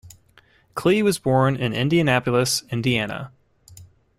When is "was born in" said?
1.03-1.73